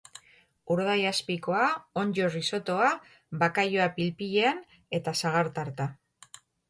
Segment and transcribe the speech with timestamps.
[0.75, 1.67] Urdaiazpikoa,
[2.03, 2.87] onddo risottoa,
[3.45, 4.65] bakailaoa pil-pilean
[5.01, 5.89] eta sagar-tarta.